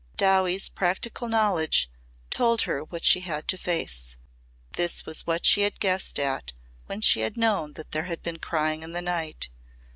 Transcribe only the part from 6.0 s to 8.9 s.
at when she had known that there had been crying